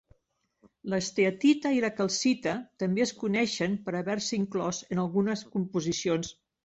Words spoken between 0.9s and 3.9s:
La esteatita i la calcita també es coneixen